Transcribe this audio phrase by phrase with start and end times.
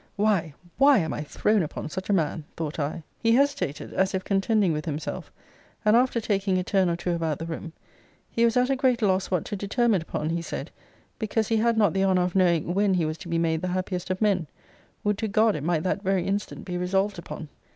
[0.15, 3.03] Why, why, am I thrown upon such a man, thought I!
[3.19, 5.31] He hesitated, as if contending with himself;
[5.85, 7.71] and after taking a turn or two about the room,
[8.27, 10.71] He was at a great loss what to determine upon, he said,
[11.19, 13.67] because he had not the honour of knowing when he was to be made the
[13.67, 14.47] happiest of men
[15.03, 17.49] Would to God it might that very instant be resolved upon!